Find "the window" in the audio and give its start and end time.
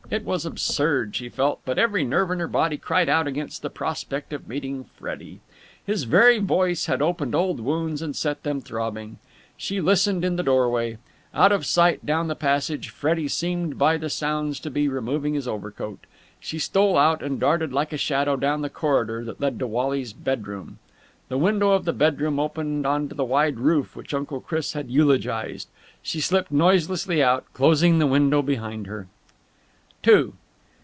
21.29-21.71, 27.99-28.41